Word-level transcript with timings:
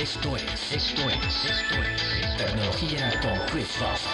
Esto 0.00 0.36
es, 0.36 0.44
esto 0.72 1.02
es, 1.10 1.44
esto 1.44 1.74
es 1.74 2.36
Tecnología 2.36 3.20
con 3.20 3.32
Chris 3.50 3.66
Foster. 3.66 4.12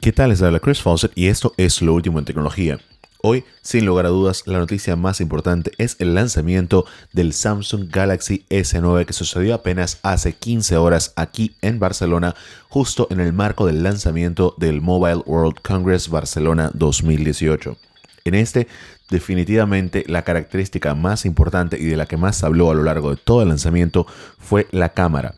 ¿Qué 0.00 0.10
tal? 0.10 0.30
Les 0.30 0.40
habla 0.40 0.58
Chris 0.58 0.80
Fawcett 0.80 1.12
y 1.14 1.26
esto 1.26 1.52
es 1.58 1.82
lo 1.82 1.92
último 1.92 2.18
en 2.18 2.24
tecnología. 2.24 2.80
Hoy, 3.20 3.44
sin 3.60 3.84
lugar 3.84 4.06
a 4.06 4.08
dudas, 4.08 4.44
la 4.46 4.58
noticia 4.58 4.96
más 4.96 5.20
importante 5.20 5.70
es 5.76 5.96
el 5.98 6.14
lanzamiento 6.14 6.86
del 7.12 7.34
Samsung 7.34 7.90
Galaxy 7.90 8.46
S9 8.48 9.04
que 9.04 9.12
sucedió 9.12 9.52
apenas 9.52 9.98
hace 10.02 10.32
15 10.32 10.78
horas 10.78 11.12
aquí 11.14 11.56
en 11.60 11.78
Barcelona, 11.78 12.34
justo 12.70 13.06
en 13.10 13.20
el 13.20 13.34
marco 13.34 13.66
del 13.66 13.82
lanzamiento 13.82 14.54
del 14.56 14.80
Mobile 14.80 15.22
World 15.26 15.60
Congress 15.60 16.08
Barcelona 16.08 16.70
2018. 16.72 17.76
En 18.26 18.34
este, 18.34 18.66
definitivamente 19.08 20.04
la 20.08 20.22
característica 20.22 20.96
más 20.96 21.24
importante 21.24 21.78
y 21.78 21.84
de 21.84 21.96
la 21.96 22.06
que 22.06 22.16
más 22.16 22.42
habló 22.42 22.72
a 22.72 22.74
lo 22.74 22.82
largo 22.82 23.10
de 23.10 23.16
todo 23.16 23.42
el 23.42 23.48
lanzamiento 23.48 24.04
fue 24.38 24.66
la 24.72 24.88
cámara. 24.88 25.34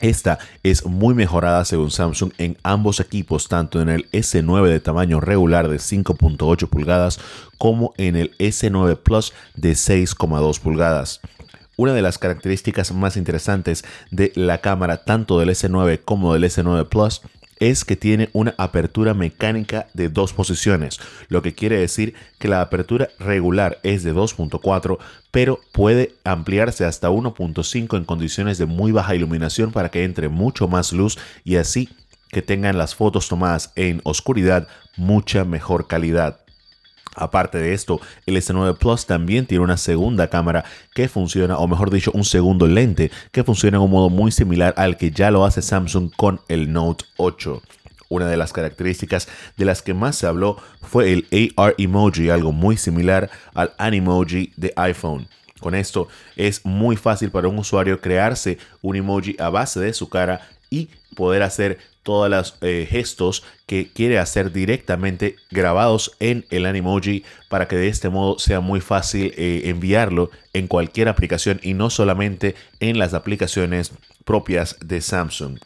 Esta 0.00 0.38
es 0.62 0.86
muy 0.86 1.14
mejorada 1.14 1.64
según 1.66 1.90
Samsung 1.90 2.32
en 2.38 2.56
ambos 2.62 3.00
equipos, 3.00 3.48
tanto 3.48 3.82
en 3.82 3.90
el 3.90 4.10
S9 4.10 4.66
de 4.66 4.80
tamaño 4.80 5.20
regular 5.20 5.68
de 5.68 5.76
5.8 5.76 6.68
pulgadas 6.68 7.20
como 7.58 7.92
en 7.98 8.16
el 8.16 8.36
S9 8.38 8.96
Plus 8.96 9.34
de 9.54 9.72
6,2 9.72 10.58
pulgadas. 10.58 11.20
Una 11.76 11.92
de 11.92 12.02
las 12.02 12.16
características 12.16 12.92
más 12.92 13.18
interesantes 13.18 13.84
de 14.10 14.32
la 14.34 14.58
cámara 14.58 15.04
tanto 15.04 15.38
del 15.38 15.50
S9 15.50 16.00
como 16.02 16.32
del 16.32 16.44
S9 16.44 16.88
Plus 16.88 17.20
es 17.58 17.84
que 17.84 17.96
tiene 17.96 18.28
una 18.32 18.54
apertura 18.58 19.14
mecánica 19.14 19.86
de 19.94 20.08
dos 20.08 20.32
posiciones, 20.32 21.00
lo 21.28 21.42
que 21.42 21.54
quiere 21.54 21.78
decir 21.78 22.14
que 22.38 22.48
la 22.48 22.60
apertura 22.60 23.08
regular 23.18 23.78
es 23.82 24.02
de 24.02 24.14
2.4, 24.14 24.98
pero 25.30 25.60
puede 25.72 26.14
ampliarse 26.24 26.84
hasta 26.84 27.10
1.5 27.10 27.96
en 27.96 28.04
condiciones 28.04 28.58
de 28.58 28.66
muy 28.66 28.92
baja 28.92 29.14
iluminación 29.14 29.72
para 29.72 29.90
que 29.90 30.04
entre 30.04 30.28
mucho 30.28 30.68
más 30.68 30.92
luz 30.92 31.18
y 31.44 31.56
así 31.56 31.88
que 32.30 32.42
tengan 32.42 32.78
las 32.78 32.94
fotos 32.94 33.28
tomadas 33.28 33.72
en 33.76 34.00
oscuridad 34.04 34.66
mucha 34.96 35.44
mejor 35.44 35.86
calidad. 35.86 36.41
Aparte 37.14 37.58
de 37.58 37.74
esto, 37.74 38.00
el 38.26 38.36
S9 38.36 38.76
Plus 38.78 39.06
también 39.06 39.46
tiene 39.46 39.64
una 39.64 39.76
segunda 39.76 40.28
cámara 40.28 40.64
que 40.94 41.08
funciona, 41.08 41.58
o 41.58 41.68
mejor 41.68 41.90
dicho, 41.90 42.10
un 42.14 42.24
segundo 42.24 42.66
lente 42.66 43.10
que 43.32 43.44
funciona 43.44 43.76
en 43.76 43.82
un 43.82 43.90
modo 43.90 44.08
muy 44.08 44.32
similar 44.32 44.72
al 44.76 44.96
que 44.96 45.10
ya 45.10 45.30
lo 45.30 45.44
hace 45.44 45.60
Samsung 45.60 46.10
con 46.16 46.40
el 46.48 46.72
Note 46.72 47.04
8. 47.18 47.62
Una 48.08 48.26
de 48.26 48.36
las 48.36 48.52
características 48.52 49.28
de 49.56 49.64
las 49.64 49.82
que 49.82 49.94
más 49.94 50.16
se 50.16 50.26
habló 50.26 50.56
fue 50.82 51.12
el 51.12 51.54
AR 51.56 51.74
emoji, 51.78 52.30
algo 52.30 52.52
muy 52.52 52.76
similar 52.76 53.30
al 53.54 53.72
Animoji 53.78 54.52
de 54.56 54.72
iPhone. 54.76 55.28
Con 55.60 55.74
esto 55.74 56.08
es 56.36 56.64
muy 56.64 56.96
fácil 56.96 57.30
para 57.30 57.48
un 57.48 57.58
usuario 57.58 58.00
crearse 58.00 58.58
un 58.80 58.96
emoji 58.96 59.36
a 59.38 59.48
base 59.48 59.80
de 59.80 59.92
su 59.92 60.08
cara 60.08 60.40
y 60.70 60.88
poder 61.14 61.42
hacer 61.42 61.78
todos 62.02 62.28
los 62.28 62.56
eh, 62.60 62.86
gestos 62.88 63.42
que 63.66 63.90
quiere 63.92 64.18
hacer 64.18 64.52
directamente 64.52 65.36
grabados 65.50 66.12
en 66.20 66.44
el 66.50 66.66
Animoji 66.66 67.24
para 67.48 67.68
que 67.68 67.76
de 67.76 67.88
este 67.88 68.08
modo 68.08 68.38
sea 68.38 68.60
muy 68.60 68.80
fácil 68.80 69.32
eh, 69.36 69.62
enviarlo 69.66 70.30
en 70.52 70.68
cualquier 70.68 71.08
aplicación 71.08 71.60
y 71.62 71.74
no 71.74 71.90
solamente 71.90 72.54
en 72.80 72.98
las 72.98 73.14
aplicaciones 73.14 73.92
propias 74.24 74.76
de 74.80 75.00
Samsung. 75.00 75.58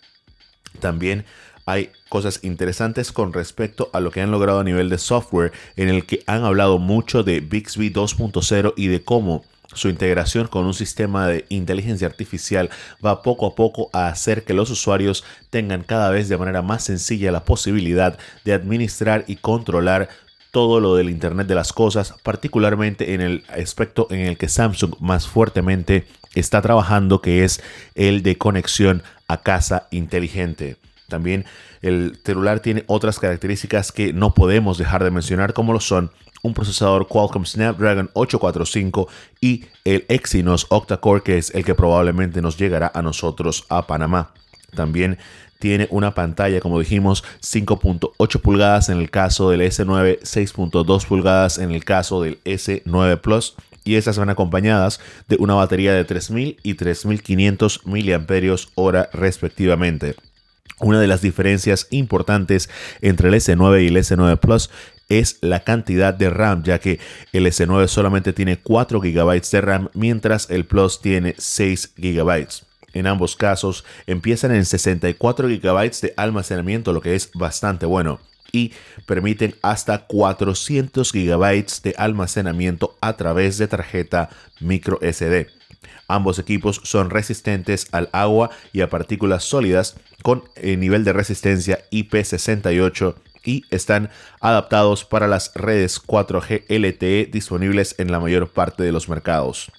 También 0.81 1.25
hay 1.65 1.91
cosas 2.09 2.41
interesantes 2.45 3.11
con 3.11 3.33
respecto 3.33 3.91
a 3.93 4.01
lo 4.01 4.13
que 4.13 4.21
han 4.21 4.31
logrado 4.31 4.61
a 4.61 4.65
nivel 4.65 4.89
de 4.89 4.99
software 4.99 5.53
en 5.77 5.89
el 5.89 6.07
que 6.07 6.23
han 6.27 6.45
hablado 6.45 6.79
mucho 6.79 7.25
de 7.25 7.41
Bixby 7.41 7.93
2.0 7.93 8.75
y 8.77 8.87
de 8.87 9.03
cómo 9.03 9.45
su 9.75 9.89
integración 9.89 10.47
con 10.47 10.65
un 10.65 10.75
sistema 10.75 11.27
de 11.27 11.45
inteligencia 11.49 12.07
artificial 12.07 12.71
va 13.05 13.23
poco 13.23 13.47
a 13.47 13.55
poco 13.55 13.91
a 13.93 14.09
hacer 14.09 14.45
que 14.45 14.55
los 14.55 14.71
usuarios 14.71 15.25
tengan 15.51 15.83
cada 15.83 16.11
vez 16.11 16.29
de 16.29 16.39
manera 16.39 16.63
más 16.63 16.85
sencilla 16.85 17.33
la 17.33 17.45
posibilidad 17.45 18.19
de 18.45 18.53
administrar 18.53 19.25
y 19.27 19.37
controlar 19.37 20.09
todo 20.51 20.81
lo 20.81 20.95
del 20.95 21.11
Internet 21.11 21.47
de 21.49 21.55
las 21.55 21.73
Cosas, 21.73 22.15
particularmente 22.23 23.13
en 23.13 23.21
el 23.21 23.45
aspecto 23.49 24.07
en 24.11 24.21
el 24.21 24.39
que 24.39 24.49
Samsung 24.49 24.95
más 25.01 25.29
fuertemente 25.29 26.07
está 26.35 26.63
trabajando, 26.63 27.21
que 27.21 27.45
es 27.45 27.61
el 27.95 28.23
de 28.23 28.39
conexión 28.39 29.03
a 29.29 29.43
casa 29.43 29.87
inteligente. 29.91 30.77
También 31.09 31.45
el 31.83 32.19
celular 32.25 32.61
tiene 32.61 32.85
otras 32.87 33.19
características 33.19 33.93
que 33.93 34.13
no 34.13 34.35
podemos 34.35 34.79
dejar 34.79 35.05
de 35.05 35.11
mencionar, 35.11 35.53
como 35.53 35.73
lo 35.73 35.81
son 35.81 36.11
un 36.43 36.55
procesador 36.55 37.09
Qualcomm 37.09 37.45
Snapdragon 37.45 38.11
845 38.15 39.09
y 39.41 39.65
el 39.85 40.05
Exynos 40.09 40.67
octa-core 40.71 41.23
que 41.23 41.39
es 41.39 41.51
el 41.55 41.65
que 41.65 41.75
probablemente 41.75 42.41
nos 42.41 42.57
llegará 42.57 42.91
a 42.95 43.03
nosotros 43.03 43.65
a 43.69 43.87
Panamá. 43.87 44.33
También 44.75 45.19
tiene 45.59 45.89
una 45.91 46.15
pantalla, 46.15 46.61
como 46.61 46.79
dijimos, 46.79 47.25
5.8 47.41 48.41
pulgadas 48.41 48.89
en 48.89 48.99
el 48.99 49.11
caso 49.11 49.51
del 49.51 49.63
S9, 49.63 50.21
6.2 50.21 51.07
pulgadas 51.07 51.59
en 51.59 51.71
el 51.71 51.85
caso 51.85 52.23
del 52.23 52.43
S9 52.45 53.21
Plus. 53.21 53.55
Y 53.85 53.95
estas 53.95 54.19
van 54.19 54.31
acompañadas 54.31 55.01
de 55.29 55.37
una 55.39 55.55
batería 55.55 55.95
de 55.95 56.05
3000 56.05 56.59
y 56.63 56.75
3500 56.75 57.83
mAh 57.85 59.09
respectivamente. 59.13 60.17
Una 60.79 61.01
de 61.01 61.07
las 61.07 61.23
diferencias 61.23 61.87
importantes 61.91 62.69
entre 63.01 63.29
el 63.29 63.35
S9 63.35 63.85
y 63.85 63.87
el 63.89 63.97
S9 63.97 64.39
Plus 64.39 64.71
es 65.09 65.39
la 65.41 65.61
cantidad 65.61 66.13
de 66.13 66.31
RAM, 66.31 66.65
ya 66.65 66.79
que 66.79 66.99
el 67.33 67.47
S9 67.47 67.87
solamente 67.89 68.33
tiene 68.33 68.59
4 68.59 69.01
GB 69.01 69.51
de 69.51 69.61
RAM, 69.61 69.89
mientras 69.95 70.51
el 70.51 70.65
Plus 70.67 71.01
tiene 71.01 71.35
6 71.39 71.93
GB. 71.97 72.47
En 72.93 73.07
ambos 73.07 73.37
casos 73.37 73.85
empiezan 74.07 74.55
en 74.55 74.65
64 74.65 75.49
GB 75.49 76.01
de 76.01 76.15
almacenamiento, 76.17 76.93
lo 76.93 77.01
que 77.01 77.15
es 77.15 77.31
bastante 77.35 77.87
bueno, 77.87 78.21
y 78.57 78.73
permiten 79.05 79.55
hasta 79.61 80.07
400 80.07 81.13
GB 81.13 81.83
de 81.83 81.95
almacenamiento 81.99 82.97
a 83.03 83.13
través 83.17 83.59
de 83.59 83.69
tarjeta 83.69 84.31
micro 84.61 84.99
SD. 85.03 85.49
Ambos 86.09 86.39
equipos 86.39 86.81
son 86.85 87.11
resistentes 87.11 87.89
al 87.93 88.09
agua 88.13 88.51
y 88.73 88.81
a 88.81 88.89
partículas 88.89 89.45
sólidas 89.45 89.97
con 90.23 90.45
el 90.57 90.81
nivel 90.81 91.05
de 91.05 91.13
resistencia 91.13 91.81
IP68 91.91 93.15
y 93.45 93.65
están 93.71 94.09
adaptados 94.41 95.05
para 95.05 95.29
las 95.29 95.53
redes 95.55 96.03
4G 96.03 96.65
LTE 96.69 97.31
disponibles 97.31 97.95
en 97.99 98.11
la 98.11 98.21
mayor 98.21 98.49
parte 98.49 98.83
de 98.83 98.93
los 98.93 99.09
mercados. 99.09 99.71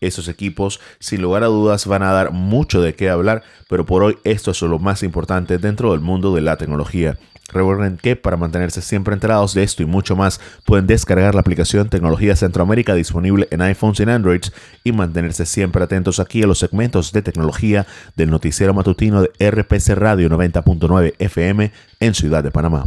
Esos 0.00 0.28
equipos, 0.28 0.80
sin 0.98 1.22
lugar 1.22 1.42
a 1.42 1.46
dudas, 1.46 1.86
van 1.86 2.02
a 2.02 2.12
dar 2.12 2.30
mucho 2.30 2.80
de 2.80 2.94
qué 2.94 3.10
hablar, 3.10 3.42
pero 3.68 3.86
por 3.86 4.02
hoy 4.02 4.18
esto 4.24 4.50
es 4.50 4.62
lo 4.62 4.78
más 4.78 5.02
importante 5.02 5.58
dentro 5.58 5.92
del 5.92 6.00
mundo 6.00 6.34
de 6.34 6.42
la 6.42 6.56
tecnología. 6.56 7.18
Recuerden 7.52 7.96
que 7.96 8.16
para 8.16 8.36
mantenerse 8.36 8.82
siempre 8.82 9.14
enterados 9.14 9.54
de 9.54 9.62
esto 9.62 9.82
y 9.82 9.86
mucho 9.86 10.16
más, 10.16 10.40
pueden 10.64 10.86
descargar 10.86 11.34
la 11.34 11.40
aplicación 11.40 11.88
Tecnología 11.88 12.34
Centroamérica 12.34 12.94
disponible 12.94 13.46
en 13.50 13.62
iPhones 13.62 14.00
y 14.00 14.02
Androids 14.02 14.52
y 14.82 14.92
mantenerse 14.92 15.46
siempre 15.46 15.84
atentos 15.84 16.18
aquí 16.18 16.42
a 16.42 16.46
los 16.46 16.58
segmentos 16.58 17.12
de 17.12 17.22
tecnología 17.22 17.86
del 18.16 18.30
noticiero 18.30 18.74
matutino 18.74 19.22
de 19.22 19.50
RPC 19.50 19.94
Radio 19.94 20.28
90.9 20.28 21.14
FM 21.18 21.72
en 22.00 22.14
Ciudad 22.14 22.42
de 22.42 22.50
Panamá. 22.50 22.84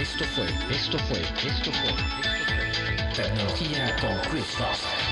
Esto 0.00 0.24
fue, 0.34 0.46
esto 0.74 0.98
fue, 0.98 1.20
esto 1.20 1.70
fue, 1.72 1.92
Tecnología 3.14 3.94
con 4.00 4.30
Chris. 4.30 5.11